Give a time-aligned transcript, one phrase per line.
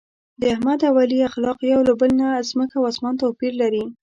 [0.39, 3.83] د احمد او علي اخلاق یو له بل نه ځمکه او اسمان توپیر لري.